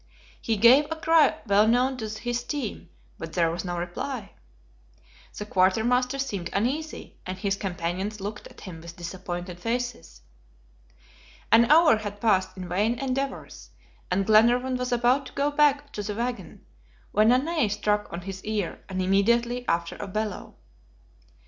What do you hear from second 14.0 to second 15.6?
and Glenarvan was about to go